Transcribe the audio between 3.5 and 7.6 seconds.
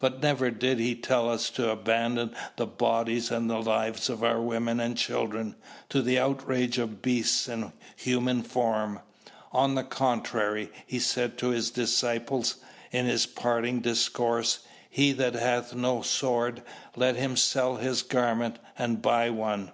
lives of our women and children to the outrage of beasts